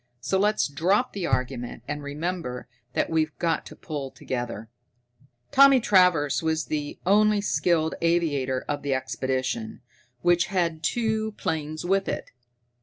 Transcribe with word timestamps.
So 0.19 0.39
let's 0.39 0.67
drop 0.67 1.13
the 1.13 1.27
argument 1.27 1.83
and 1.87 2.01
remember 2.01 2.67
that 2.93 3.11
we've 3.11 3.37
got 3.37 3.67
to 3.67 3.75
pull 3.75 4.09
together!" 4.09 4.67
Tommy 5.51 5.79
Travers 5.79 6.41
was 6.41 6.65
the 6.65 6.97
only 7.05 7.39
skilled 7.39 7.93
aviator 8.01 8.65
of 8.67 8.81
the 8.81 8.95
expedition, 8.95 9.81
which 10.23 10.47
had 10.47 10.77
brought 10.77 10.83
two 10.85 11.31
planes 11.33 11.85
with 11.85 12.07
it. 12.09 12.31